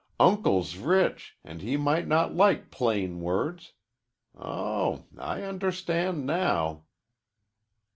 Uncle's 0.19 0.77
rich, 0.77 1.37
and 1.43 1.61
he 1.61 1.77
might 1.77 2.07
not 2.07 2.33
like 2.35 2.71
plain 2.71 3.19
words. 3.19 3.73
Oh, 4.35 5.05
I 5.15 5.43
understand 5.43 6.25
now." 6.25 6.85